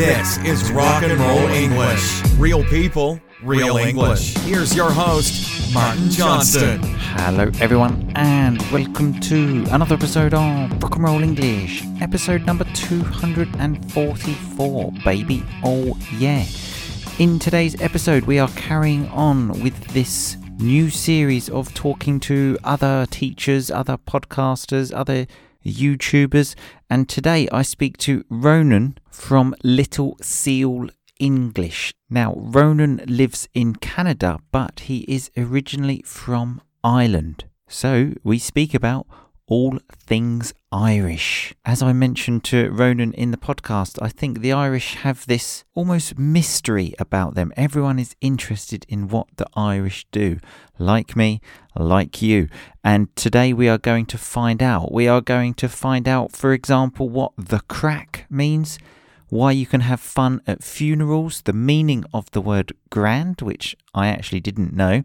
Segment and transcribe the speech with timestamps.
[0.00, 2.22] This is Rock and Roll English.
[2.38, 4.34] Real people, real English.
[4.38, 6.80] Here's your host, Martin Johnston.
[6.82, 14.92] Hello, everyone, and welcome to another episode of Rock and Roll English, episode number 244,
[15.04, 15.44] baby.
[15.62, 16.46] Oh, yeah.
[17.18, 23.06] In today's episode, we are carrying on with this new series of talking to other
[23.10, 25.26] teachers, other podcasters, other
[25.62, 26.54] YouTubers,
[26.88, 31.92] and today I speak to Ronan from Little Seal English.
[32.08, 37.44] Now, Ronan lives in Canada, but he is originally from Ireland.
[37.68, 39.06] So we speak about
[39.50, 41.52] all things Irish.
[41.64, 46.16] As I mentioned to Ronan in the podcast, I think the Irish have this almost
[46.16, 47.52] mystery about them.
[47.56, 50.38] Everyone is interested in what the Irish do,
[50.78, 51.40] like me,
[51.74, 52.48] like you.
[52.84, 54.92] And today we are going to find out.
[54.92, 58.78] We are going to find out, for example, what the crack means.
[59.30, 64.08] Why you can have fun at funerals, the meaning of the word grand, which I
[64.08, 65.04] actually didn't know,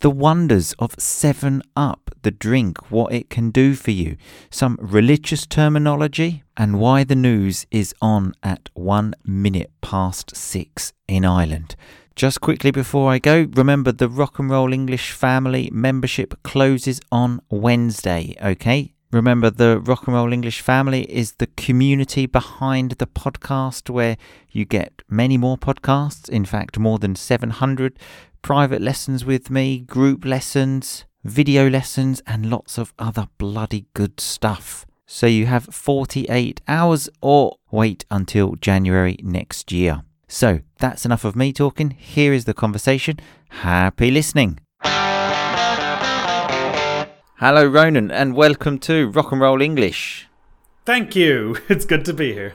[0.00, 4.16] the wonders of 7 Up, the drink, what it can do for you,
[4.50, 11.24] some religious terminology, and why the news is on at one minute past six in
[11.24, 11.76] Ireland.
[12.16, 17.40] Just quickly before I go, remember the Rock and Roll English family membership closes on
[17.48, 18.92] Wednesday, okay?
[19.12, 24.16] Remember, the Rock and Roll English family is the community behind the podcast where
[24.50, 27.98] you get many more podcasts, in fact, more than 700
[28.40, 34.86] private lessons with me, group lessons, video lessons, and lots of other bloody good stuff.
[35.06, 40.04] So you have 48 hours or wait until January next year.
[40.26, 41.90] So that's enough of me talking.
[41.90, 43.18] Here is the conversation.
[43.50, 44.58] Happy listening.
[47.42, 50.28] Hello, Ronan, and welcome to Rock and Roll English.
[50.86, 51.56] Thank you.
[51.68, 52.54] It's good to be here.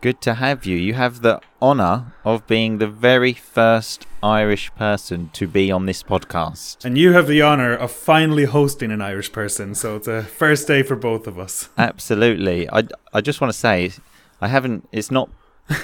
[0.00, 0.76] Good to have you.
[0.76, 6.02] You have the honour of being the very first Irish person to be on this
[6.02, 6.84] podcast.
[6.84, 10.66] And you have the honour of finally hosting an Irish person, so it's a first
[10.66, 11.68] day for both of us.
[11.78, 12.68] Absolutely.
[12.70, 13.92] I, I just want to say,
[14.40, 15.30] I haven't, it's not,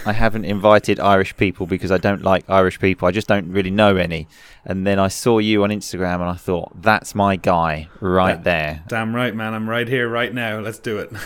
[0.04, 3.08] I haven't invited Irish people because I don't like Irish people.
[3.08, 4.28] I just don't really know any.
[4.64, 8.42] And then I saw you on Instagram and I thought, that's my guy right Yeah.
[8.42, 8.84] there.
[8.88, 9.54] Damn right, man.
[9.54, 10.58] I'm right here, right now.
[10.60, 11.10] Let's do it.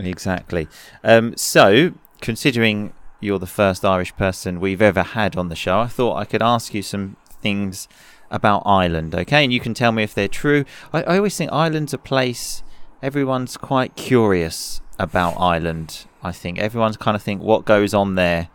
[0.00, 0.68] Exactly.
[1.02, 5.88] Um, so, considering you're the first Irish person we've ever had on the show, I
[5.88, 7.88] thought I could ask you some things
[8.30, 9.42] about Ireland, okay?
[9.42, 10.64] And you can tell me if they're true.
[10.92, 12.62] I, I always think Ireland's a place
[13.02, 16.06] everyone's quite curious about Ireland.
[16.22, 18.48] I think everyone's kind of think what goes on there.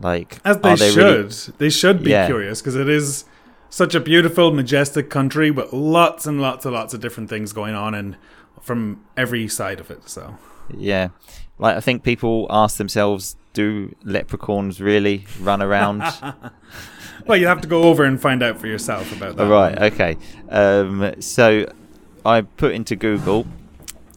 [0.00, 0.96] Like, As they, they should.
[0.96, 2.26] really- They should be Yeah.
[2.26, 3.24] curious because it is
[3.70, 7.74] such a beautiful, majestic country with lots and lots and lots of different things going
[7.74, 8.16] on and
[8.62, 10.08] from every side of it.
[10.08, 10.36] So,
[10.76, 11.08] Yeah.
[11.58, 16.02] Like, I think people ask themselves, do leprechauns really run around?
[17.26, 19.44] well, you have to go over and find out for yourself about that.
[19.44, 19.76] All right.
[19.92, 20.16] Okay.
[20.48, 21.66] Um, so
[22.24, 23.46] I put into Google,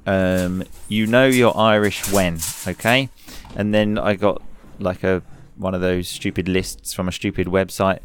[0.06, 3.10] um, you know you're Irish when, okay,
[3.56, 4.42] and then I got
[4.80, 5.22] like a
[5.58, 8.00] one of those stupid lists from a stupid website,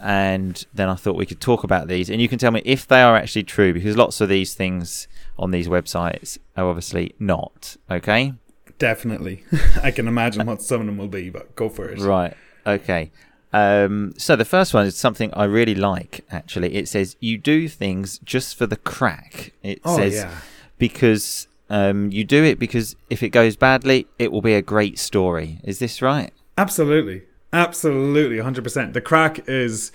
[0.00, 2.86] and then I thought we could talk about these, and you can tell me if
[2.86, 7.76] they are actually true because lots of these things on these websites are obviously not.
[7.90, 8.34] Okay.
[8.78, 9.44] Definitely.
[9.82, 11.98] I can imagine what some of them will be, but go for it.
[11.98, 12.34] Right.
[12.66, 13.10] Okay.
[13.52, 16.24] Um, so the first one is something I really like.
[16.30, 19.52] Actually, it says you do things just for the crack.
[19.62, 20.38] It Oh, says yeah.
[20.80, 24.98] Because um, you do it because if it goes badly, it will be a great
[24.98, 25.60] story.
[25.62, 26.32] Is this right?
[26.58, 27.22] Absolutely.
[27.52, 28.38] Absolutely.
[28.38, 28.92] 100%.
[28.92, 29.92] The crack is.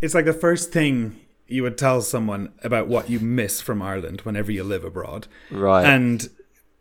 [0.00, 4.22] It's like the first thing you would tell someone about what you miss from Ireland
[4.22, 5.28] whenever you live abroad.
[5.52, 5.86] Right.
[5.86, 6.28] And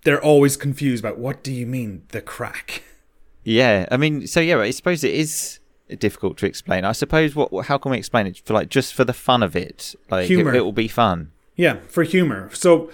[0.03, 2.81] they're always confused about what do you mean, the crack?
[3.43, 3.85] yeah.
[3.91, 4.57] I mean, so yeah.
[4.57, 5.59] I suppose it is
[5.99, 6.85] difficult to explain.
[6.85, 7.67] I suppose what?
[7.67, 8.41] How can we explain it?
[8.43, 11.32] For like just for the fun of it, like it, it will be fun.
[11.55, 12.49] Yeah, for humor.
[12.53, 12.89] So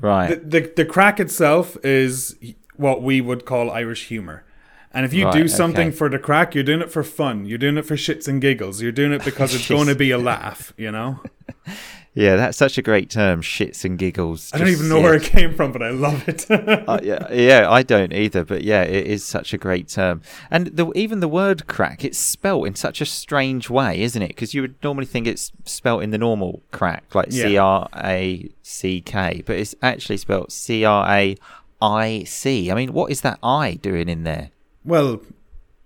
[0.00, 0.28] Right.
[0.28, 2.36] the, the, the crack itself is
[2.76, 4.44] what we would call Irish humor.
[4.92, 5.96] And if you do something okay.
[5.96, 7.46] for the crack, you're doing it for fun.
[7.46, 8.80] You're doing it for shits and giggles.
[8.80, 11.20] You're doing it because it's going to be a laugh, you know?
[12.14, 13.42] yeah, that's such a great term.
[13.42, 14.50] Shits and giggles.
[14.54, 16.48] I don't Just- even know yeah, where it came from, but I love it.
[16.50, 20.22] uh, yeah, yeah, I don't either, but yeah, it is such a great term.
[20.50, 24.28] And the, even the word crack, it's spelt in such a strange way, isn't it?
[24.28, 28.48] Because you would normally think it's spelt in the normal crack, like C R A
[28.62, 31.36] C K, but it's actually spelt C R A
[31.82, 32.70] I C.
[32.70, 34.50] I mean, what is that I doing in there?
[34.84, 35.20] well,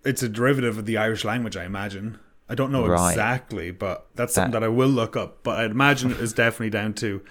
[0.04, 2.18] it's a derivative of the Irish language, I imagine.
[2.48, 3.10] I don't know Right.
[3.10, 5.38] exactly, but that's something That- that I will look up.
[5.42, 7.22] But I'd imagine it is definitely down to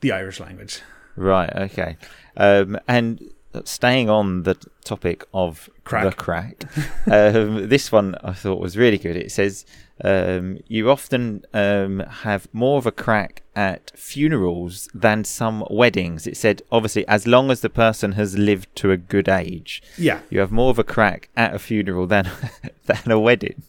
[0.00, 0.80] the Irish language.
[1.16, 1.50] Right.
[1.54, 1.96] Okay.
[2.36, 3.30] Um, and
[3.64, 6.04] staying on the topic of Crack.
[6.04, 6.64] the crack,
[7.06, 9.16] um, this one I thought was really good.
[9.16, 9.64] It says
[10.02, 16.26] um, you often um, have more of a crack at funerals than some weddings.
[16.26, 20.18] It said obviously as long as the person has lived to a good age, Yeah,
[20.30, 22.28] you have more of a crack at a funeral than
[22.86, 23.62] than a wedding.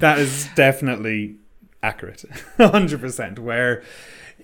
[0.00, 1.36] That is definitely
[1.82, 2.24] accurate.
[2.58, 3.38] 100%.
[3.38, 3.82] Where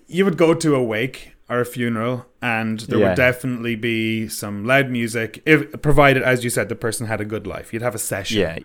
[0.06, 3.08] you would go to a wake or a funeral and there Yeah.
[3.08, 7.24] would definitely be some loud music, if provided, as you said, the person had a
[7.24, 7.72] good life.
[7.72, 8.58] You'd have a session Yeah,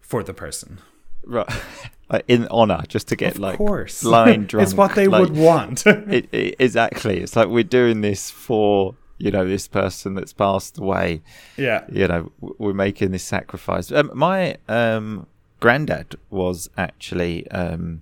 [0.00, 0.78] for the person.
[1.24, 1.48] right.
[2.28, 4.00] In honor, just to get of like course.
[4.04, 4.62] blind drunk.
[4.68, 5.84] it's what they like- would want.
[5.86, 7.18] it, it, exactly.
[7.18, 11.22] It's like we're doing this for you know this person that's passed away.
[11.56, 11.84] yeah.
[11.90, 13.90] You know, we're making this sacrifice.
[13.90, 15.26] Um, my um,
[15.66, 18.00] granddad was actually um,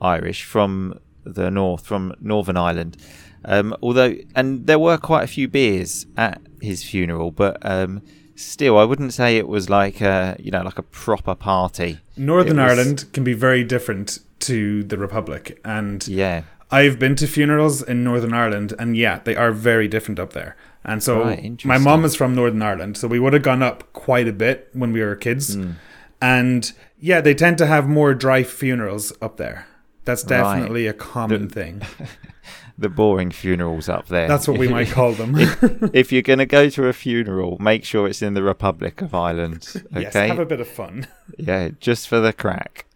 [0.00, 2.96] Irish from the north, from Northern Ireland.
[3.44, 8.00] Um, although, and there were quite a few beers at his funeral, but um,
[8.36, 11.98] still, I wouldn't say it was like a you know like a proper party.
[12.16, 15.60] Northern was- Ireland can be very different to the Republic.
[15.62, 20.18] And Yeah, I've been to funerals in Northern Ireland, and yeah, they are very different
[20.18, 20.56] up there.
[20.86, 23.92] And so Right, my mom is from Northern Ireland, so we would have gone up
[23.92, 25.56] quite a bit when we were kids.
[25.56, 25.74] Mm.
[26.22, 26.72] And
[27.04, 29.66] yeah, they tend to have more dry funerals up there.
[30.06, 30.38] That's Right.
[30.38, 31.82] definitely a common thing.
[32.78, 34.26] the boring funerals up there.
[34.26, 35.34] That's what we might call them.
[35.92, 39.14] if you're going to go to a funeral, make sure it's in the Republic of
[39.14, 39.68] Ireland.
[39.94, 40.00] Okay.
[40.00, 41.06] yes, have a bit of fun.
[41.38, 42.86] yeah, just for the crack.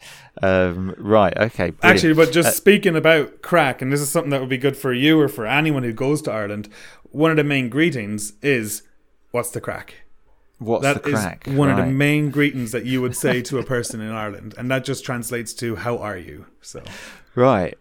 [0.43, 1.37] Um, right.
[1.37, 1.71] Okay.
[1.71, 1.85] brilliant.
[1.85, 4.77] Actually, but just Uh, speaking about crack, and this is something that would be good
[4.77, 6.71] for you or for anyone who goes to Ireland,
[7.11, 8.85] one of the main greetings is,
[9.33, 9.97] What's the crack?
[10.59, 11.47] What's That the is crack?
[11.47, 14.71] one of the main greetings that you would say to a person in Ireland, and
[14.71, 16.83] that just translates to "How are you?" So,
[17.35, 17.77] right.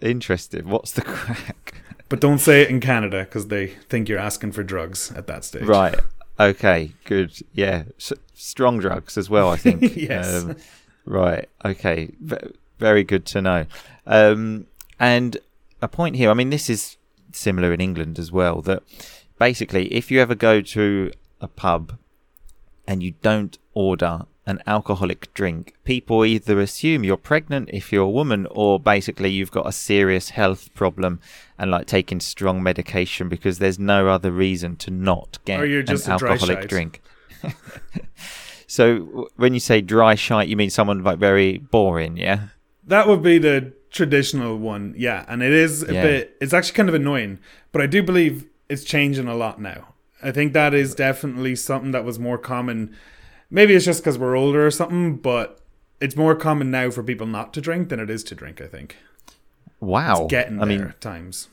[0.00, 0.68] Interesting.
[0.68, 1.82] What's the crack?
[2.08, 5.44] but don't say it in Canada because they think you're asking for drugs at that
[5.44, 5.64] stage.
[5.64, 5.98] right.
[6.40, 6.92] Okay.
[7.04, 7.32] Good.
[7.52, 7.82] Yeah.
[7.98, 9.50] S- strong drugs as well.
[9.50, 9.82] I think.
[9.82, 10.44] Um, Yes.
[11.04, 11.48] right.
[11.64, 12.10] Okay.
[12.20, 12.36] V-
[12.78, 13.66] very good to know.
[14.06, 14.66] Um,
[15.00, 15.36] and
[15.82, 16.30] a point here.
[16.30, 16.96] I mean, this is
[17.32, 18.62] similar in England as well.
[18.62, 18.84] That
[19.38, 21.10] basically, if you ever go to
[21.40, 21.98] a pub
[22.88, 28.10] and you don't order an alcoholic drink, people either assume you're pregnant if you're a
[28.10, 31.20] woman, or basically you've got a serious health problem
[31.58, 36.66] and like taking strong medication because there's no other reason to not get an alcoholic
[36.66, 37.02] drink.
[38.66, 42.48] so when you say dry shite, you mean someone like very boring, yeah?
[42.86, 45.26] That would be the traditional one, yeah.
[45.28, 46.02] And it is a Yeah.
[46.02, 46.36] bit.
[46.40, 47.38] It's actually kind of annoying,
[47.70, 49.94] but I do believe it's changing a lot now.
[50.22, 52.94] I think that is definitely something that was more common.
[53.50, 55.60] Maybe it's just because we're older or something, but
[56.00, 58.60] it's more common now for people not to drink than it is to drink.
[58.60, 58.96] I think
[59.80, 60.22] Wow.
[60.24, 61.48] it's getting I there mean, at times.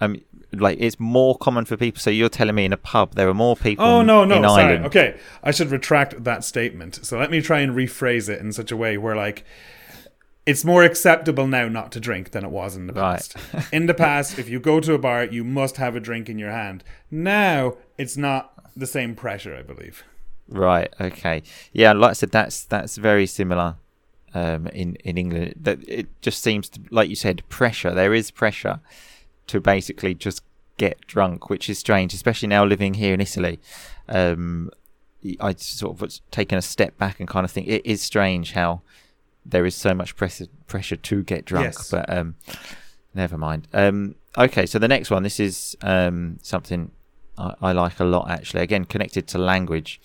[0.00, 2.00] I mean, like it's more common for people.
[2.00, 3.84] So you're telling me in a pub there are more people.
[3.84, 4.62] Oh no, no, in sorry.
[4.64, 4.86] Ireland.
[4.86, 7.04] Okay, I should retract that statement.
[7.06, 9.44] So let me try and rephrase it in such a way where like
[10.46, 13.32] it's more acceptable now not to drink than it was in the Right.
[13.52, 13.72] past.
[13.72, 16.38] in the past, if you go to a bar, you must have a drink in
[16.38, 16.82] your hand.
[17.10, 20.02] Now it's not the same pressure, I believe.
[20.48, 20.92] Right.
[21.00, 21.42] Okay.
[21.72, 21.92] Yeah.
[21.92, 23.76] Like I said, that's that's very similar
[24.34, 25.54] um, in in England.
[25.60, 27.94] That it just seems to, like you said, pressure.
[27.94, 28.80] There is pressure
[29.46, 30.42] to basically just
[30.78, 33.60] get drunk, which is strange, especially now living here in Italy.
[34.08, 34.70] Um,
[35.40, 38.52] I sort of was taking a step back and kind of think it is strange
[38.52, 38.82] how
[39.44, 41.64] there is so much pressure pressure to get drunk.
[41.66, 41.90] Yes.
[41.90, 42.36] But um,
[43.14, 43.68] never mind.
[43.72, 44.66] Um, okay.
[44.66, 45.22] So the next one.
[45.22, 46.90] This is um, something
[47.38, 48.62] I, I like a lot actually.
[48.62, 50.00] Again, connected to language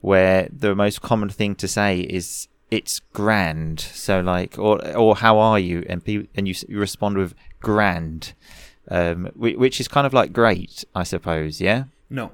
[0.00, 5.38] where the most common thing to say is it's grand so like or or how
[5.38, 8.32] are you and people and you, you respond with grand
[8.90, 12.32] um whi- which is kind of like great i suppose yeah No.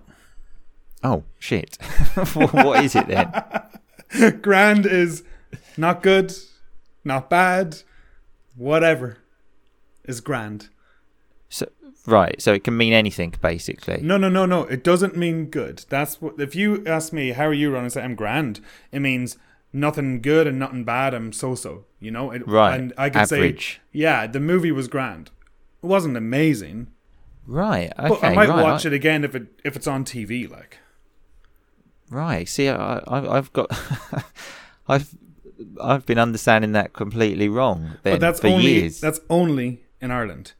[1.02, 1.76] oh shit
[2.33, 5.23] what is it then Grand is
[5.76, 6.35] not good,
[7.05, 7.78] not bad,
[8.57, 9.19] whatever
[10.05, 10.69] is grand.
[11.49, 11.67] so
[12.07, 14.64] right so it can mean anything basically No, no, no, no.
[14.64, 15.85] It doesn't mean good.
[15.88, 16.40] That's what.
[16.40, 17.85] If you ask me, how are you, Ron?
[17.85, 18.61] I say I'm grand.
[18.93, 19.37] It means
[19.73, 21.14] nothing good and nothing bad.
[21.14, 21.85] I'm so-so.
[22.00, 22.31] You know.
[22.31, 25.31] It, right And I could average say, yeah, the movie was grand.
[25.83, 26.88] It wasn't amazing,
[27.47, 30.49] right okay but I might right, watch it again if it if it's on TV.
[30.50, 30.78] Like,
[32.11, 33.71] right see I, I i've got
[34.88, 35.14] i've
[35.81, 40.53] i've been understanding that completely wrong but that's for only years that's only in Ireland.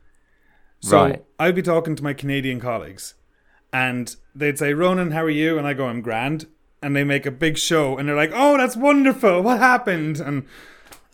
[0.81, 1.25] So Right.
[1.39, 3.15] I'd be talking to my Canadian colleagues,
[3.73, 6.47] and they'd say, "Ronan, how are you?" And I go, "I'm grand."
[6.81, 9.43] And they make a big show, and they're like, "Oh, that's wonderful!
[9.43, 10.45] What happened?" And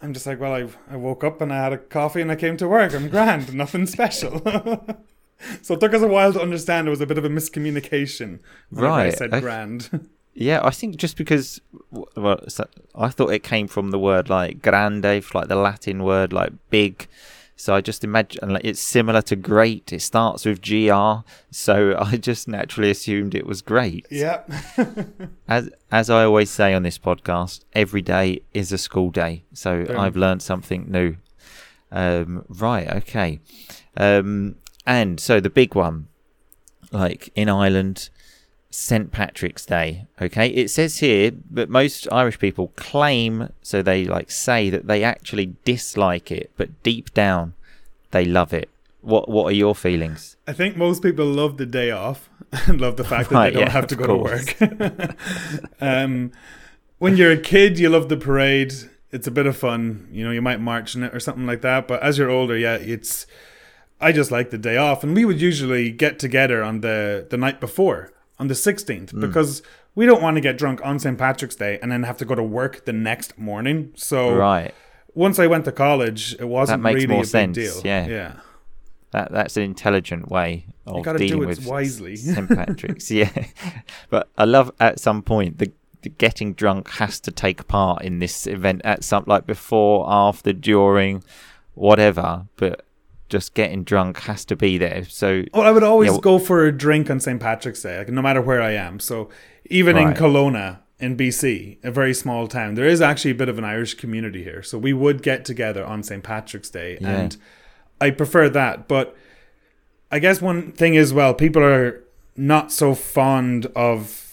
[0.02, 2.36] I'm just like, "Well, I I woke up and I had a coffee and I
[2.36, 2.94] came to work.
[2.94, 3.54] I'm grand.
[3.64, 4.42] Nothing special."
[5.60, 6.86] So it took us a while to understand.
[6.86, 8.38] It was a bit of a miscommunication.
[8.70, 9.08] Right.
[9.08, 9.40] I said okay.
[9.40, 10.08] grand.
[10.34, 11.60] Yeah, I think just because,
[11.90, 12.40] well,
[12.94, 17.06] I thought it came from the word like grande, like the Latin word like big.
[17.56, 19.92] So I just imagine like, it's similar to great.
[19.92, 21.22] It starts with gr,
[21.52, 24.06] so I just naturally assumed it was great.
[24.10, 24.42] yeah.
[25.48, 29.44] As as I always say on this podcast, every day is a school day.
[29.52, 30.00] So Boom.
[30.00, 31.16] I've learned something new.
[31.92, 33.38] Um, right, okay.
[33.96, 36.08] Um, and so the big one,
[36.90, 38.10] like in Ireland,
[38.74, 40.06] St Patrick's Day.
[40.20, 45.04] Okay, it says here that most Irish people claim, so they like say that they
[45.04, 47.54] actually dislike it, but deep down,
[48.10, 48.68] they love it.
[49.00, 50.36] What What are your feelings?
[50.48, 52.28] I think most people love the day off
[52.66, 54.56] and love the fact that Right, they don't yeah, have to go to work.
[55.80, 56.32] um,
[56.98, 58.74] when you're a kid, you love the parade.
[59.12, 60.08] It's a bit of fun.
[60.10, 61.86] You know, you might march in it or something like that.
[61.86, 63.26] But as you're older, yeah, it's.
[64.00, 67.36] I just like the day off, and we would usually get together on the the
[67.36, 69.20] night before, on the 16th, Hmm.
[69.20, 69.62] because
[69.94, 71.16] we don't want to get drunk on St.
[71.16, 73.92] Patrick's Day and then have to go to work the next morning.
[73.94, 74.74] So Right.
[75.14, 77.80] once I went to college, it wasn't that makes really more a big sense, deal.
[77.84, 78.06] yeah.
[78.06, 78.32] yeah.
[79.12, 82.16] That that's an intelligent way of gotta dealing do it with wisely.
[82.34, 83.12] St Patrick's.
[83.12, 83.30] yeah,
[84.10, 85.70] but I love at some point the,
[86.02, 90.52] the getting drunk has to take part in this event at some like before, after,
[90.52, 91.22] during,
[91.74, 92.46] whatever.
[92.56, 92.84] But
[93.34, 95.04] just getting drunk has to be there.
[95.08, 97.40] So Well, I would always Yeah, go for a drink on St.
[97.40, 99.00] Patrick's Day, like, no matter where I am.
[99.00, 99.28] So
[99.68, 100.16] even in Right.
[100.16, 103.94] Kelowna, in BC, a very small town, there is actually a bit of an Irish
[103.94, 104.62] community here.
[104.62, 106.22] So we would get together on St.
[106.22, 107.10] Patrick's Day, Yeah.
[107.10, 107.36] and
[108.00, 108.86] I prefer that.
[108.86, 109.16] But
[110.12, 112.04] I guess one thing is, well, people are
[112.36, 114.23] not so fond of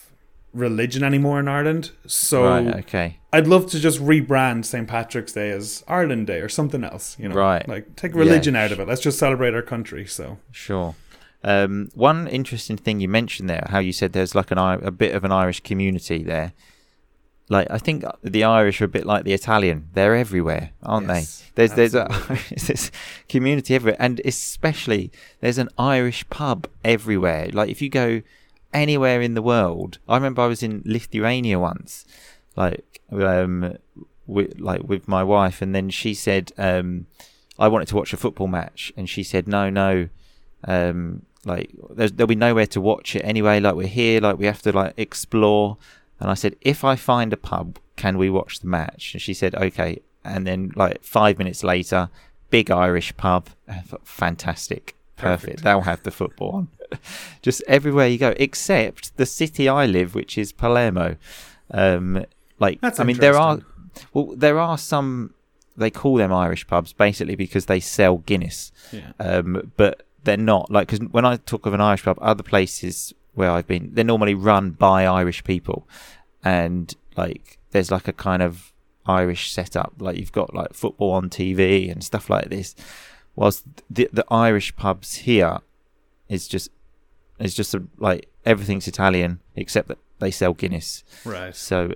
[0.53, 1.91] religion anymore in Ireland.
[2.07, 4.87] So right, okay, I'd love to just rebrand St.
[4.87, 7.15] Patrick's Day as Ireland Day or something else.
[7.19, 7.67] You know, Right.
[7.67, 8.19] Like take Yeah.
[8.19, 8.87] religion out of it.
[8.87, 10.05] Let's just celebrate our country.
[10.05, 10.39] So.
[10.51, 10.95] sure.
[11.43, 14.91] Um, one interesting thing you mentioned there, how you said there's like an I- a
[14.91, 16.53] bit of an Irish community there.
[17.49, 21.39] Like I think the Irish are a bit like the Italian; they're everywhere, aren't Yes,
[21.55, 21.65] they?
[21.67, 22.57] There's there's a absolutely.
[22.67, 22.91] there's
[23.27, 27.49] community everywhere, and especially there's an Irish pub everywhere.
[27.51, 28.21] Like if you go
[28.73, 32.05] anywhere in the world, I remember I was in Lithuania once,
[32.55, 33.77] like um,
[34.27, 37.07] with like with my wife, and then she said um,
[37.59, 40.09] I wanted to watch a football match, and she said no, no,
[40.65, 43.59] um, like there's, there'll be nowhere to watch it anyway.
[43.59, 45.77] Like we're here, like we have to like explore.
[46.19, 49.13] And I said, if I find a pub, can we watch the match?
[49.13, 50.01] And she said, okay.
[50.23, 52.09] And then like five minutes later,
[52.51, 53.49] big Irish pub,
[54.03, 55.41] fantastic, perfect.
[55.41, 55.63] Perfect.
[55.63, 56.67] They'll have the football on.
[57.41, 61.17] Just everywhere you go, except the city I live, which is Palermo.
[61.71, 62.25] Um,
[62.59, 63.59] like That's I mean, there are
[64.13, 65.33] well, there are some.
[65.77, 69.13] They call them Irish pubs basically because they sell Guinness Yeah.
[69.19, 73.13] um, but they're not like because when I talk of an Irish pub, other places
[73.33, 75.87] where I've been, they're normally run by Irish people,
[76.43, 78.73] and like there's like a kind of
[79.05, 82.75] Irish setup, like you've got like football on TV and stuff like this.
[83.35, 85.59] Whilst the the Irish pubs here
[86.27, 86.69] is just
[87.41, 91.03] is just a, like everything's Italian except that they sell Guinness.
[91.25, 91.55] Right.
[91.55, 91.93] So,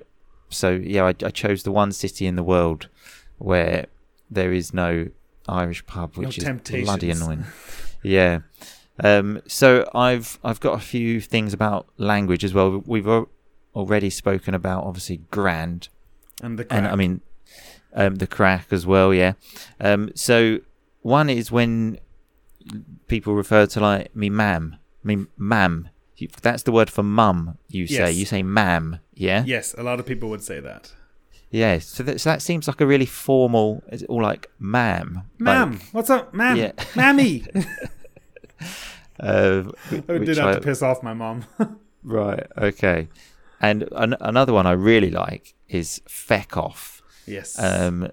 [0.49, 2.89] so yeah, I, I chose the one city in the world
[3.37, 3.87] where
[4.29, 5.09] there is no
[5.47, 7.45] Irish pub, which is bloody annoying.
[8.03, 8.39] Yeah.
[9.03, 12.81] Um, so I've I've got a few things about language as well.
[12.85, 13.29] We've al-
[13.75, 15.89] already spoken about obviously grand,
[16.41, 16.87] And the and.
[16.87, 17.21] I mean
[17.93, 19.13] um, the crack as well.
[19.13, 19.33] Yeah.
[19.79, 20.59] Um, so
[21.01, 21.97] one is when
[23.07, 25.89] people refer to like me, ma'am, me, ma'am.
[26.17, 27.57] You- That's the word for mum.
[27.69, 28.15] You say Yes.
[28.15, 28.99] you say ma'am.
[29.13, 29.43] Yeah.
[29.45, 30.93] yes, a lot of people would say that.
[31.51, 35.21] Yeah, so that, so that seems like a really formal, is it all like ma'am.
[35.39, 36.57] Ma'am, Like, what's up, ma'am?
[36.57, 36.71] Yeah.
[36.95, 37.45] Mammy.
[39.19, 39.63] uh,
[40.09, 41.45] I did have I- to piss off my mom.
[42.07, 43.07] Right, okay.
[43.59, 47.01] And an- another one I really like is feck off.
[47.25, 47.57] yes.
[47.57, 48.09] Um,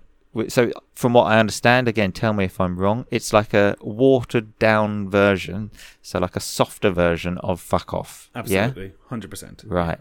[0.48, 4.58] so from what I understand, again, tell me if I'm wrong, it's like a watered
[4.58, 5.70] down version,
[6.00, 8.30] so like a softer version of fuck off.
[8.34, 8.40] Yeah?
[8.40, 8.92] Absolutely.
[9.10, 9.64] 100%.
[9.66, 9.98] Right.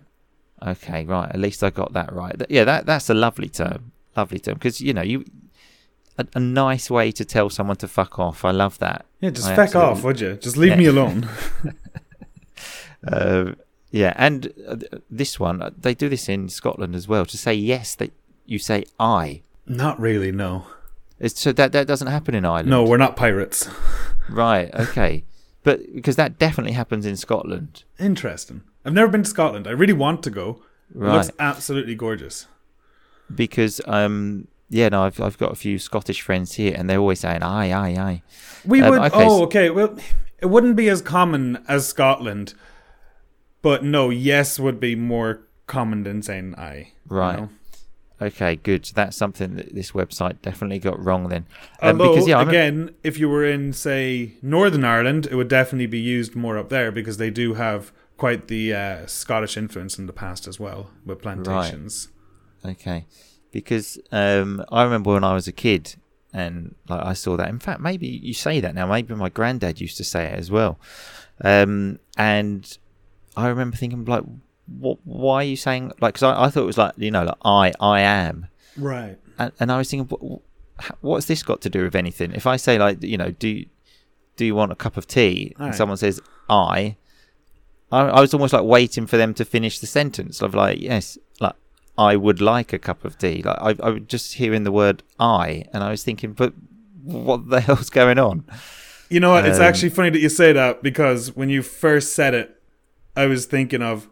[0.65, 1.29] Okay, right.
[1.29, 2.39] At least I got that right.
[2.49, 3.91] Yeah, that that's a lovely term.
[4.15, 5.25] Lovely term because you know, you
[6.17, 8.45] a, a nice way to tell someone to fuck off.
[8.45, 9.05] I love that.
[9.21, 10.35] Yeah, just I feck off, would you?
[10.35, 10.75] Just leave Yeah.
[10.77, 11.27] me alone.
[13.07, 13.53] Uh,
[13.89, 14.75] yeah, and uh,
[15.09, 17.25] this one, uh, they do this in Scotland as well.
[17.25, 18.11] To say yes, that
[18.45, 19.41] you say I.
[19.67, 20.65] Not really, no.
[21.19, 22.69] It's, so that that doesn't happen in Ireland.
[22.69, 23.69] No, we're not pirates.
[24.29, 24.73] Right.
[24.73, 25.23] Okay.
[25.63, 27.83] but because that definitely happens in Scotland.
[27.99, 28.61] Interesting.
[28.83, 29.67] I've never been to Scotland.
[29.67, 30.63] I really want to go.
[30.89, 31.13] It Right.
[31.13, 32.47] looks absolutely gorgeous.
[33.33, 37.19] Because um yeah no I've I've got a few Scottish friends here and they're always
[37.19, 38.21] saying aye aye aye.
[38.65, 38.99] We Um, would.
[39.13, 39.69] okay, oh, okay.
[39.69, 39.97] Well,
[40.39, 42.55] it wouldn't be as common as Scotland,
[43.61, 47.37] but no, yes would be more common than saying you Right.
[47.39, 47.49] know?
[48.21, 48.85] Okay, good.
[48.85, 51.47] So that's something that this website definitely got wrong then.
[51.81, 55.47] Um, Although, because yeah, I'm again, if you were in, say, Northern Ireland, it would
[55.47, 59.97] definitely be used more up there because they do have quite the uh, Scottish influence
[59.97, 62.09] in the past as well with plantations.
[62.63, 62.71] Right.
[62.73, 63.07] Okay,
[63.51, 65.95] because um, I remember when I was a kid,
[66.31, 67.49] and like I saw that.
[67.49, 68.85] In fact, maybe you say that now.
[68.85, 70.79] Maybe my granddad used to say it as well.
[71.43, 72.77] Um, and
[73.35, 74.23] I remember thinking, like,
[74.67, 74.99] what?
[75.03, 76.13] Why are you saying like?
[76.15, 79.17] Because I, I thought it was like you know, like I, I am, Right.
[79.39, 80.41] and, and I was thinking, what,
[81.01, 82.31] what's this got to do with anything?
[82.33, 83.65] If I say like, you know, do
[84.37, 85.53] do you want a cup of tea?
[85.59, 86.95] And someone says I,
[87.91, 91.17] I, I was almost like waiting for them to finish the sentence of like, yes,
[91.39, 91.55] like
[91.97, 93.43] I would like a cup of tea.
[93.43, 96.53] Like I, I was just hearing the word I, and I was thinking, but
[97.03, 98.45] what the hell's going on?
[99.09, 99.45] You know what?
[99.45, 102.61] It's Um, actually funny that you say that because when you first said it,
[103.15, 104.07] I was thinking of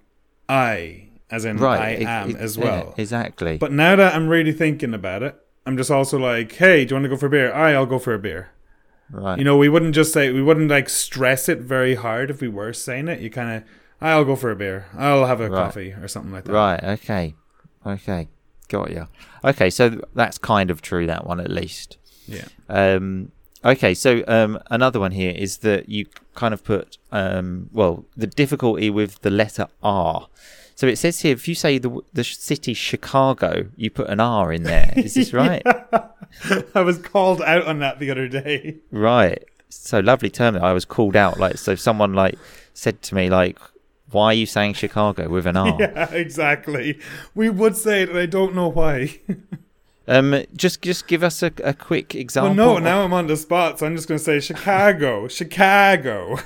[0.50, 2.96] I, as in Right, I it- am it- as yeah, well.
[2.98, 3.58] exactly.
[3.58, 6.96] But now that I'm really thinking about it, I'm just also like, hey, do you
[6.96, 7.54] want to go for a beer?
[7.54, 8.50] Aye, I'll go for a beer.
[9.12, 12.42] right, You know, we wouldn't just say, we wouldn't like stress it very hard if
[12.42, 13.20] we were saying it.
[13.22, 13.64] You kind of,
[14.02, 14.86] I'll go for a beer.
[14.98, 15.56] I'll have a Right.
[15.66, 16.54] coffee or something like that.
[16.54, 17.36] right, okay,
[17.86, 18.30] okay,
[18.68, 19.08] got you.
[19.44, 21.06] Okay, so that's kind of true.
[21.06, 21.98] That one at least.
[22.28, 22.46] Yeah.
[22.70, 23.32] Um,
[23.64, 28.28] okay, so um, another one here is that you kind of put, um, well, the
[28.28, 30.28] difficulty with the letter R.
[30.76, 34.54] So it says here, if you say the the city Chicago, you put an R
[34.54, 34.94] in there.
[34.96, 35.62] Is this right?
[36.74, 38.78] I was called out on that the other day.
[38.92, 39.44] Right.
[39.68, 40.56] So lovely term.
[40.56, 41.38] I was called out.
[41.38, 42.40] Like, so someone like
[42.74, 43.60] said to me, like,
[44.12, 45.76] why are you saying Chicago with an R?
[45.80, 46.98] Yeah, exactly.
[47.36, 49.20] We would say it, and I don't know why.
[50.10, 52.54] Um, just just give us a, a quick Well, example.
[52.56, 56.40] no, of- now I'm on the spot, so I'm just going to say Chicago, Chicago.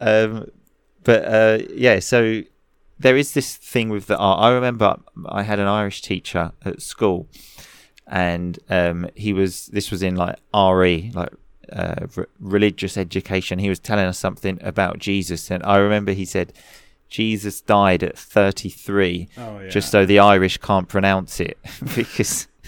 [0.00, 0.50] Um,
[1.04, 2.42] but uh, yeah, so
[2.98, 4.40] there is this thing with the art.
[4.40, 4.96] I remember
[5.28, 7.28] I had an Irish teacher at school,
[8.06, 11.32] and um, he was this was in like RE, like
[11.72, 13.58] uh, re- religious education.
[13.58, 16.52] He was telling us something about Jesus, and I remember he said
[17.08, 21.58] Jesus died at 33, Oh yeah, just so the Irish can't pronounce it
[21.94, 22.48] because.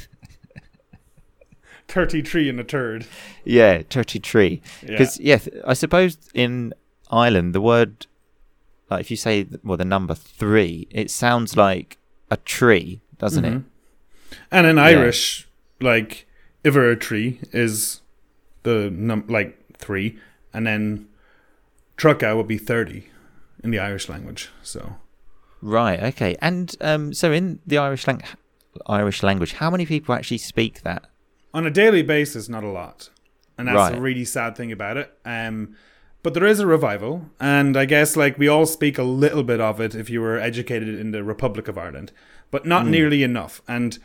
[1.88, 3.06] thirty-three and a third.
[3.44, 4.62] Yeah, 33.
[4.82, 4.88] Yeah.
[4.88, 5.38] Because yeah.
[5.38, 6.72] th- I suppose in
[7.10, 8.06] Ireland the word,
[8.90, 11.98] like if you say well the number three, it sounds like
[12.30, 13.52] a tree, doesn't it?
[13.54, 13.64] Mhm.
[14.52, 15.48] And in Irish,
[15.80, 16.26] like
[16.64, 18.00] iver a tree is
[18.62, 20.18] the num like three,
[20.54, 21.08] and then
[21.96, 23.08] trucka would be thirty
[23.64, 24.50] in the Irish language.
[24.62, 24.96] So
[25.62, 26.02] Right.
[26.02, 26.36] Okay.
[26.40, 28.22] And um, so in the Irish lang-
[28.86, 31.06] Irish language, how many people actually speak that?
[31.52, 33.10] on a daily basis, not a lot,
[33.58, 33.96] and that's Right.
[33.96, 35.12] a really sad thing about it.
[35.24, 35.74] Um,
[36.22, 39.60] but there is a revival, and I guess like we all speak a little bit
[39.60, 42.12] of it if you were educated in the Republic of Ireland,
[42.52, 43.62] but not nearly enough.
[43.66, 43.98] And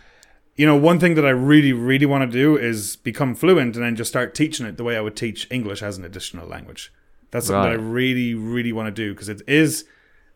[0.56, 3.86] you know, one thing that I really, really want to do is become fluent and
[3.86, 6.92] then just start teaching it the way I would teach English as an additional language.
[7.36, 9.86] That's something that I really, really want to do because it is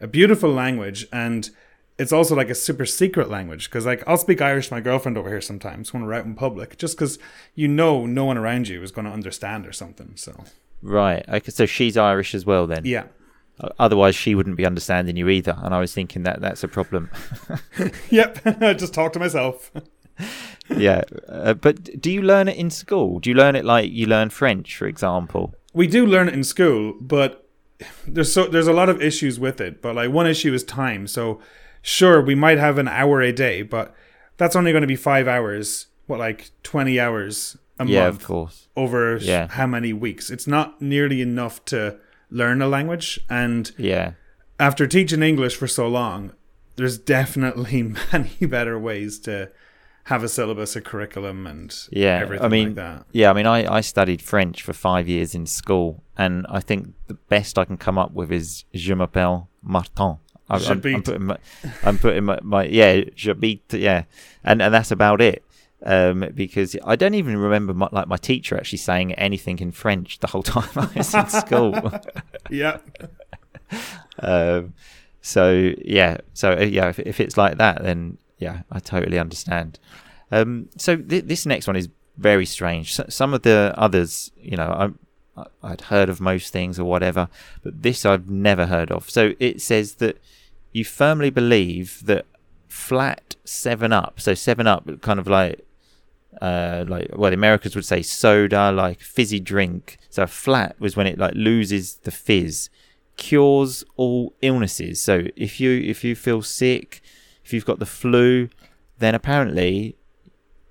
[0.02, 1.50] a beautiful language and
[1.98, 5.18] it's also like a super secret language because like I'll speak Irish to my girlfriend
[5.18, 7.18] over here sometimes when we're out in public just because
[7.56, 10.14] you know no one around you is going to understand or something.
[10.16, 10.44] So
[10.82, 11.24] Right.
[11.28, 11.52] Okay.
[11.52, 12.86] So she's Irish as well then.
[12.86, 13.06] yeah,
[13.78, 15.58] Otherwise, she wouldn't be understanding you either.
[15.62, 17.10] And I was thinking that that's a problem.
[18.10, 18.40] yep.
[18.46, 19.72] I just talk to myself.
[20.70, 21.04] yeah.
[21.28, 23.20] Uh, but do you learn it in school?
[23.20, 25.54] Do you learn it like you learn French, for example?
[25.74, 27.48] We do learn it in school, but
[28.08, 29.82] there's so there's a lot of issues with it.
[29.82, 31.08] But like one issue is time.
[31.08, 31.40] So
[31.82, 33.94] sure, we might have an hour a day, but
[34.38, 35.88] that's only going to be five hours.
[36.08, 38.68] What like twenty hours a yeah, month of course.
[38.76, 39.48] over Yeah.
[39.48, 40.30] how many weeks?
[40.30, 41.98] It's not nearly enough to
[42.30, 43.20] learn a language.
[43.30, 44.14] And Yeah.
[44.60, 46.34] after teaching English for so long,
[46.76, 49.50] there's definitely many better ways to
[50.10, 53.06] have a syllabus, a curriculum, and Yeah, everything I mean, like that.
[53.12, 56.94] yeah, I mean, I, I studied French for five years in school, and I think
[57.08, 60.18] the best I can come up with is "Je m'appelle Martin."
[60.50, 61.38] I, I'm, I'm putting my,
[61.84, 64.04] I'm putting my, my yeah, j'habite, yeah,
[64.44, 65.44] and and that's about it.
[65.86, 70.20] Um, because I don't even remember my, like my teacher actually saying anything in French
[70.20, 71.74] the whole time I was in school.
[72.50, 72.80] Yeah.
[74.20, 74.74] um,
[75.22, 79.80] so yeah, so uh, yeah, if, if it's like that, then yeah, I totally understand.
[80.32, 83.00] Um, so th- this next one is very strange.
[83.10, 84.94] Some of the others, you know,
[85.38, 87.30] I, I'd heard of most things or whatever,
[87.64, 89.10] but this I've never heard of.
[89.10, 90.18] So it says that
[90.72, 92.26] you firmly believe that
[92.68, 95.66] flat Seven Up, so Seven Up, kind of like
[96.42, 99.98] uh, like well, the Americans would say soda, like fizzy drink.
[100.10, 102.70] So flat was when it like loses the fizz,
[103.18, 105.02] cures all illnesses.
[105.02, 107.02] So if you if you feel sick,
[107.50, 108.48] if you've got the flu,
[109.00, 109.96] then apparently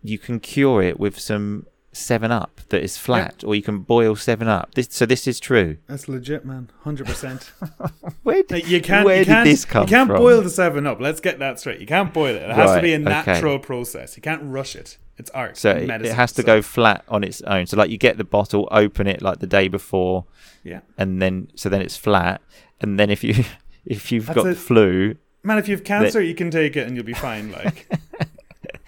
[0.00, 4.14] you can cure it with some Seven Up that is flat, or you can boil
[4.14, 4.74] Seven Up.
[4.74, 5.78] This, so this is true.
[5.88, 6.70] That's legit, man.
[6.84, 7.50] Hundred percent.
[8.22, 9.04] Where did, You can't.
[9.04, 10.18] where you did can't, this come You can't from?
[10.18, 11.00] boil the Seven Up.
[11.00, 11.80] Let's get that straight.
[11.80, 12.42] You can't boil it.
[12.42, 13.04] It has to be a okay.
[13.04, 14.16] natural process.
[14.16, 14.98] You can't rush it.
[15.16, 15.56] It's art.
[15.56, 17.66] So it, it has to so- go flat on its own.
[17.66, 20.26] So like you get the bottle, open it like the day before,
[20.62, 22.40] Yeah, and then so then it's flat.
[22.80, 23.44] And then if you
[23.84, 24.50] if you've That's got it.
[24.50, 25.58] the flu, man.
[25.58, 27.54] If you have cancer, you can take it and you'll be fine.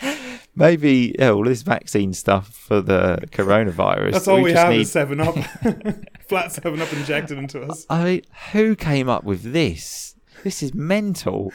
[0.02, 4.12] Like, maybe yeah, all this vaccine stuff for the coronavirus.
[4.12, 5.34] that's all we, just have need- is Seven Up.
[6.28, 7.86] Flat Seven Up injected into us.
[7.90, 10.14] I mean, who came up with this?
[10.42, 11.52] This is mental.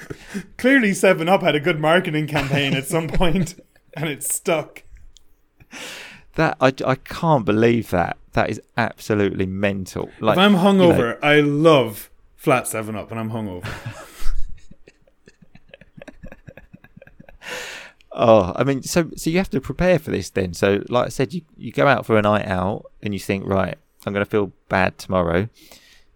[0.58, 3.60] Clearly, Seven Up had a good marketing campaign at some point,
[3.96, 4.84] and it stuck.
[6.36, 8.18] That I, I can't believe that.
[8.34, 10.10] That is absolutely mental.
[10.20, 14.12] Like if I'm you hungover, know, I love Flat Seven Up, and I'm hungover.
[18.18, 20.54] Oh, I mean, so so you have to prepare for this then.
[20.54, 23.46] So, like I said, you you go out for a night out and you think,
[23.46, 25.50] right, I'm going to feel bad tomorrow,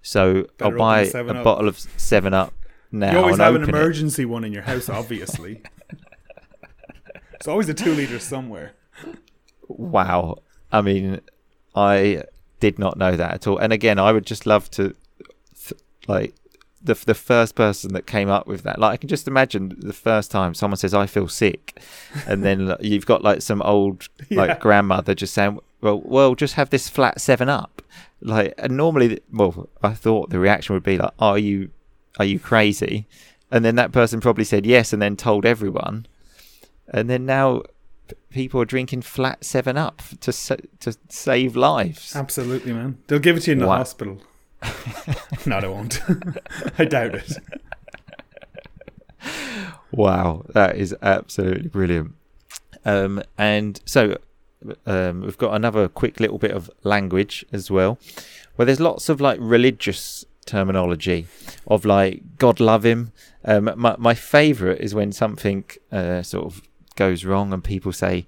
[0.01, 1.43] so Better I'll buy a Up.
[1.43, 2.53] bottle of Seven Up
[2.91, 3.12] now.
[3.12, 3.77] You always and have an open it.
[3.77, 5.62] emergency one in your house, obviously.
[7.33, 8.73] It's always a two liter somewhere.
[9.69, 10.39] Wow,
[10.73, 11.21] I mean,
[11.73, 12.23] I
[12.59, 13.57] did not know that at all.
[13.57, 14.93] And again, I would just love to,
[15.55, 16.35] th- like,
[16.81, 18.79] the the first person that came up with that.
[18.79, 21.81] Like, I can just imagine the first time someone says, "I feel sick,"
[22.27, 24.57] and then like, you've got like some old like Yeah.
[24.59, 27.81] grandmother just saying, "Well, well, just have this flat Seven Up."
[28.21, 31.69] Like, and normally, well, I thought the reaction would be like, "Are you,
[32.17, 33.07] are you crazy?"
[33.51, 36.05] And then that person probably said yes, and then told everyone.
[36.87, 37.63] And then now
[38.29, 42.15] people are drinking flat Seven Up to sa- to save lives.
[42.15, 42.97] Absolutely, man.
[43.07, 44.21] They'll give it to you in the hospital.
[45.45, 46.02] no, they won't.
[46.78, 47.38] I doubt it.
[49.91, 52.13] Wow, that is absolutely brilliant.
[52.86, 54.17] Um, and so
[54.86, 57.98] um, we've got another quick little bit of language as well,
[58.56, 61.28] where there's lots of like religious terminology
[61.67, 63.12] of like God love him.
[63.45, 66.62] Um, my my favourite is when something uh, sort of
[66.95, 68.26] goes wrong and people say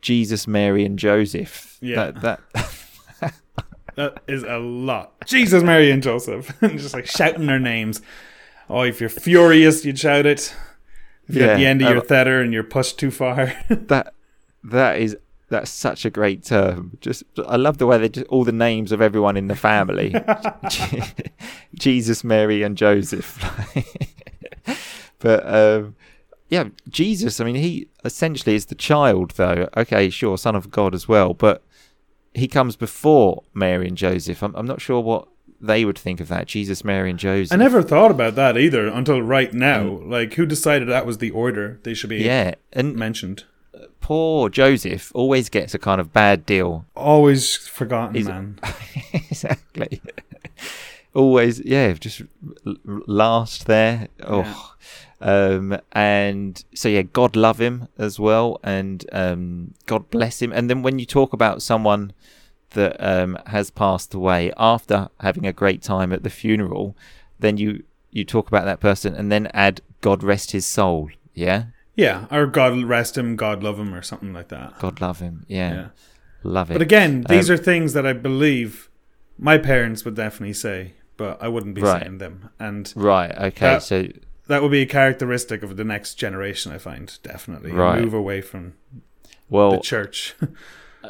[0.00, 1.78] Jesus, Mary, and Joseph.
[1.80, 2.10] Yeah.
[2.12, 3.34] That, that
[3.96, 5.12] That is a lot.
[5.26, 6.52] Jesus, Mary, and Joseph.
[6.60, 8.02] Just like shouting their names.
[8.68, 10.54] Oh, if you're furious, you'd shout it.
[11.28, 13.52] If you're Yeah, at the end of your um, tether and you're pushed too far.
[13.70, 14.14] that
[14.64, 15.16] that is
[15.48, 16.96] that's such a great term.
[17.00, 20.14] Just I love the way they just all the names of everyone in the family.
[21.74, 23.38] Jesus, Mary, and Joseph.
[25.18, 25.94] but um,
[26.48, 27.40] yeah, Jesus.
[27.40, 29.68] I mean, he essentially is the child, though.
[29.76, 31.62] Okay, sure, son of God as well, but
[32.34, 34.42] he comes before Mary and Joseph.
[34.42, 35.28] I'm, I'm not sure what
[35.60, 36.46] they would think of that.
[36.46, 37.52] Jesus, Mary, and Joseph.
[37.52, 39.84] I never thought about that either until right now.
[40.04, 43.44] like, who decided that was the order they should be Yeah, and mentioned?
[44.00, 48.58] poor Joseph always gets a kind of bad deal Always forgotten, He's- man.
[49.14, 50.02] exactly.
[51.14, 52.22] Always, yeah, just
[52.64, 54.08] last there.
[54.22, 54.73] Oh,
[55.20, 60.52] um, and so yeah, God love him as well, and um, God bless him.
[60.52, 62.12] And then when you talk about someone
[62.70, 66.96] that um, has passed away after having a great time at the funeral,
[67.38, 71.10] then you you talk about that person, and then add God rest his soul.
[71.34, 71.64] Yeah,
[71.96, 74.78] Yeah, or God rest him, God love him, or something like that.
[74.78, 75.44] God love him.
[75.48, 75.86] Yeah, Yeah.
[76.44, 76.74] love it.
[76.74, 78.88] But again, these Um, are things that I believe
[79.38, 82.02] my parents would definitely say, but I wouldn't be Right.
[82.02, 82.50] saying them.
[82.60, 83.32] And right.
[83.36, 83.66] Okay.
[83.66, 84.06] That- so
[84.46, 87.72] that would be a characteristic of the next generation, I find, definitely.
[87.72, 88.00] Right.
[88.00, 88.74] Move away from
[89.48, 90.34] well, the church.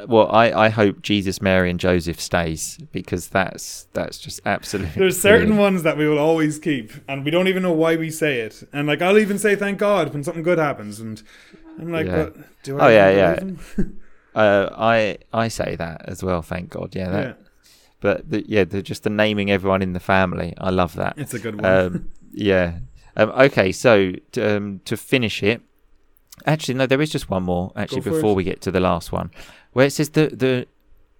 [0.08, 4.98] Well, I, I hope Jesus, Mary, and Joseph stays because that's that's just absolutely.
[4.98, 5.60] There's certain brilliant.
[5.60, 8.68] ones that we will always keep, and we don't even know why we say it.
[8.72, 11.22] And like, I'll even say thank God when something good happens, and
[11.78, 12.24] I'm like, Yeah.
[12.24, 12.86] but do I?
[12.86, 13.84] Oh, yeah, yeah.
[14.34, 16.42] Uh, I I say that as well.
[16.42, 16.96] Thank God.
[16.96, 17.10] Yeah.
[17.10, 17.46] That, yeah,
[18.00, 20.54] But the, yeah, the, just the naming everyone in the family.
[20.58, 21.14] I love that.
[21.18, 21.64] it's a good one.
[21.64, 22.78] Um, yeah.
[23.16, 23.72] Um, okay.
[23.72, 25.61] So to, um, to finish it,
[26.46, 27.72] actually no, there is just one more.
[27.77, 29.31] Actually, for before we get to the last one,
[29.72, 30.66] where it says the the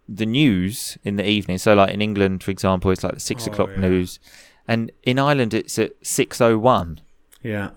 [0.09, 1.59] the news in the evening.
[1.59, 3.81] So like in England, for example, it's like the six Oh, o'clock yeah.
[3.81, 4.19] news,
[4.69, 7.01] and in Ireland it's at six oh one.
[7.43, 7.71] yeah.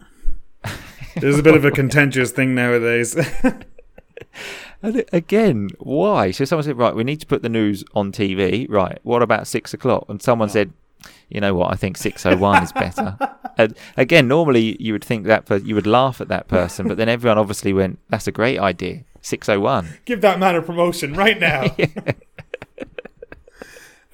[1.15, 3.15] There's a bit of a contentious thing nowadays.
[4.83, 6.29] And again, why?
[6.29, 8.69] So someone said, right, we need to put the news on TV.
[8.69, 10.05] Right, what about six o'clock?
[10.07, 10.51] And someone Oh.
[10.53, 10.71] said,
[11.29, 11.71] you know what?
[11.71, 13.17] I think six oh one is better.
[13.59, 16.95] And again, normally you would think that per- you would laugh at that person, but
[16.95, 19.97] then everyone obviously went, "That's a great idea." 601.
[20.05, 21.75] Give that man a promotion right now.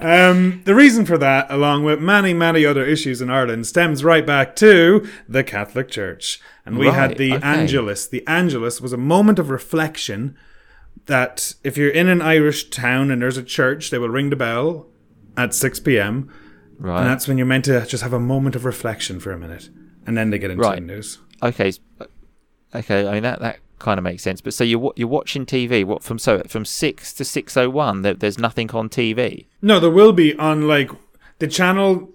[0.03, 4.25] Um, the reason for that, along with many, many other issues in Ireland, stems right
[4.25, 6.41] back to the Catholic Church.
[6.65, 7.45] And we had the okay.
[7.45, 8.05] Angelus.
[8.05, 10.35] The Angelus was a moment of reflection
[11.05, 14.35] that if you're in an Irish town and there's a church, they will ring the
[14.35, 14.87] bell
[15.37, 16.29] at 6 p.m.
[16.83, 19.69] And that's when you're meant to just have a moment of reflection for a minute.
[20.05, 20.75] And then they get into Right.
[20.75, 21.19] the news.
[21.41, 21.71] Okay.
[21.99, 22.05] Uh,
[22.75, 23.07] okay.
[23.07, 24.41] I mean that that kind of makes sense.
[24.41, 25.83] But so you're you're watching TV.
[25.85, 28.01] What from so from six to six oh one?
[28.01, 29.45] There, there's nothing on TV.
[29.61, 30.89] No, there will be on like
[31.39, 32.09] the channel.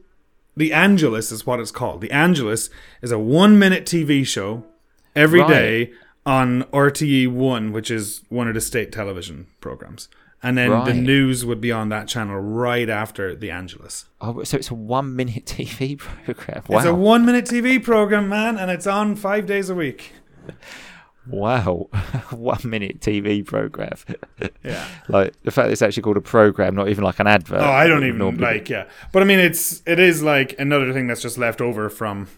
[0.56, 2.00] The Angelus is what it's called.
[2.00, 2.68] The Angelus
[3.00, 4.64] is a one-minute TV show
[5.14, 5.48] every Right.
[5.48, 5.92] day
[6.26, 10.08] on RTE One, which is one of the state television programs,
[10.42, 14.06] and then the news would be on that channel right after the Angelus.
[14.20, 16.62] Oh, so it's a one minute TV program.
[16.68, 16.78] Wow.
[16.78, 20.12] It's a one-minute TV program, man, and it's on five days a week.
[21.26, 21.88] wow.
[22.30, 23.92] one minute TV program.
[24.64, 24.86] Yeah.
[25.08, 27.60] like the fact that it's actually called a program, not even like an advert.
[27.60, 28.84] Oh, I don't even Normally- like yeah.
[29.12, 32.28] But I mean, it's it is like another thing that's just left over from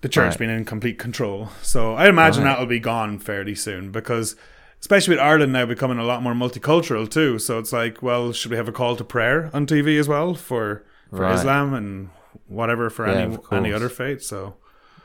[0.00, 0.38] the church Right.
[0.38, 1.48] being in complete control.
[1.62, 2.50] So I imagine Right.
[2.52, 4.36] that'll be gone fairly soon because,
[4.80, 7.38] especially with Ireland now becoming a lot more multicultural too.
[7.38, 10.34] So it's like, well, should we have a call to prayer on TV as well
[10.34, 11.34] for for Right.
[11.34, 12.10] Islam and
[12.46, 14.22] whatever for Yeah, any any other faith?
[14.22, 14.54] So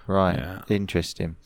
[0.07, 0.37] Right.
[0.37, 0.61] Yeah.
[0.69, 1.37] Interesting.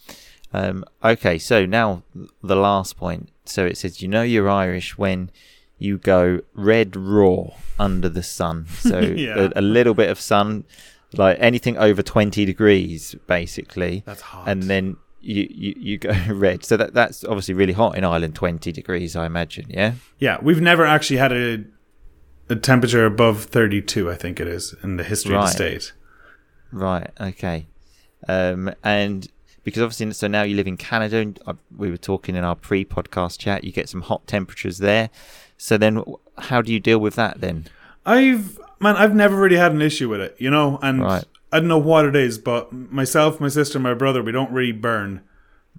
[0.54, 2.04] Um, okay, so now
[2.42, 3.30] the last point.
[3.46, 5.30] So it says, you know you're Irish when
[5.78, 8.66] you go red raw under the sun.
[8.80, 9.50] So Yeah.
[9.56, 10.64] a, a little bit of sun,
[11.14, 14.04] like anything over 20 degrees, basically.
[14.06, 14.48] that's hot.
[14.48, 16.64] And then you, you, you go red.
[16.64, 19.94] So that that's obviously really hot in Ireland, 20 degrees, I imagine, yeah?
[20.20, 21.64] yeah, we've never actually had a
[22.50, 24.10] a temperature above thirty two.
[24.10, 25.92] I think it is in the history of the state.
[26.72, 27.10] Right.
[27.20, 27.68] Okay.
[28.28, 29.28] Um, and
[29.64, 32.56] because obviously, so now you live in Canada, and uh, we were talking in our
[32.56, 33.66] pre-podcast chat.
[33.66, 35.10] You get some hot temperatures there.
[35.58, 36.04] So then,
[36.38, 37.66] how do you deal with that then?
[38.06, 41.26] I've man, I've never really had an issue with it, you know, and Right.
[41.52, 44.72] I don't know what it is, but myself, my sister, my brother, we don't really
[44.74, 45.22] burn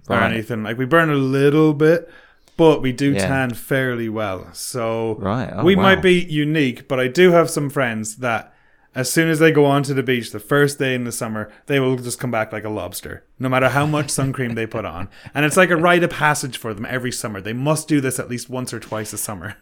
[0.07, 0.63] or anything.
[0.63, 2.09] Like we burn a little bit,
[2.57, 3.27] but we do Yeah.
[3.27, 4.47] tan fairly well.
[4.53, 5.49] So Right.
[5.53, 5.83] Oh, we wow.
[5.83, 8.53] might be unique, but I do have some friends that
[8.95, 11.79] as soon as they go onto the beach the first day in the summer, they
[11.79, 14.83] will just come back like a lobster, no matter how much sun cream they put
[14.85, 15.07] on.
[15.35, 17.39] And it's like a rite of passage for them every summer.
[17.39, 19.55] They must do this at least once or twice a summer.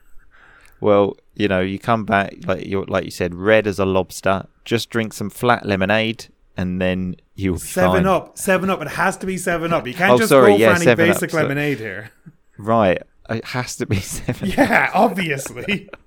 [0.79, 4.45] Well, you know, you come back like you like you said, red as a lobster.
[4.65, 8.05] Just drink some flat lemonade, and then you'll be Seven fine.
[8.05, 8.81] Up, Seven Up.
[8.81, 9.87] It has to be Seven Up.
[9.87, 12.11] You can't Oh, just sorry, go yeah, for any 7 Up, basic lemonade here.
[12.57, 13.01] Right.
[13.29, 14.49] It has to be seven.
[14.49, 15.89] Yeah, obviously.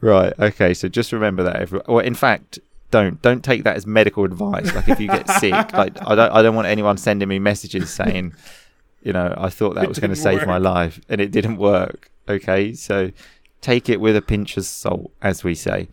[0.00, 0.32] Right.
[0.38, 0.74] Okay.
[0.74, 1.56] So just remember that.
[1.56, 1.86] Everyone.
[1.88, 2.58] Well, in fact,
[2.90, 4.74] don't don't take that as medical advice.
[4.74, 7.88] Like if you get sick, like I don't I don't want anyone sending me messages
[7.90, 8.34] saying,
[9.02, 11.56] you know, I thought that It was going to save my life and it didn't
[11.56, 12.10] work.
[12.28, 12.74] Okay.
[12.74, 13.10] So
[13.60, 15.88] take it with a pinch of salt, as we say.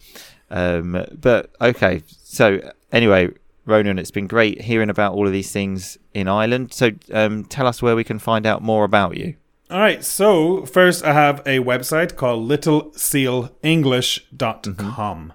[0.51, 2.03] Um, but okay.
[2.23, 2.59] So
[2.91, 3.29] anyway.
[3.65, 6.73] Ronan, it's been great hearing about all of these things in Ireland.
[6.73, 9.35] So, um, tell us where we can find out more about you.
[9.69, 10.03] All right.
[10.03, 15.33] So first, I have a website called littlesealenglish.com.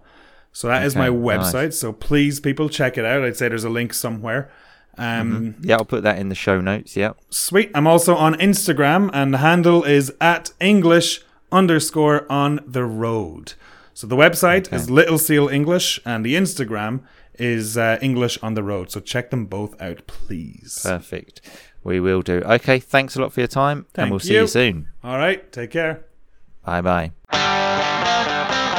[0.52, 1.52] So that is my Okay, nice.
[1.52, 1.72] website.
[1.74, 3.24] So please, people, check it out.
[3.24, 4.50] I'd say there's a link somewhere.
[4.98, 6.96] Um, Yeah, I'll put that in the show notes.
[6.96, 7.12] Yeah.
[7.30, 7.70] Sweet.
[7.74, 13.54] I'm also on Instagram, and the handle is at English underscore on the road.
[13.92, 14.76] So the website Okay.
[14.76, 17.00] is Little Seal English, and the Instagram
[17.38, 18.90] is uh, English on the road.
[18.90, 20.80] So check them both out, please.
[20.84, 21.40] Perfect.
[21.84, 22.40] We will do.
[22.44, 24.40] Okay, thanks a lot for your time, Thank and we'll see you.
[24.42, 24.88] you soon.
[25.02, 25.50] All right.
[25.52, 26.04] Take care.
[26.64, 28.73] Bye bye.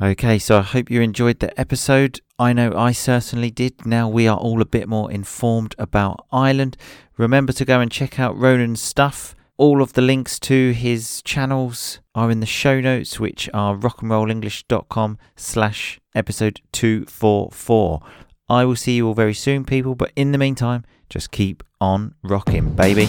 [0.00, 2.20] Okay, so I hope you enjoyed the episode.
[2.38, 3.84] I know I certainly did.
[3.84, 6.76] Now we are all a bit more informed about Ireland.
[7.16, 9.34] Remember to go and check out Ronan's stuff.
[9.56, 15.18] All of the links to his channels are in the show notes, which are rockandrollenglish.com
[15.34, 18.00] slash episode 244.
[18.48, 22.14] I will see you all very soon, people, but in the meantime, just keep on
[22.22, 23.08] rocking, baby.